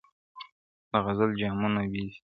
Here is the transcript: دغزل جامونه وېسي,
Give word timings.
دغزل 0.91 1.31
جامونه 1.39 1.81
وېسي, 1.91 2.17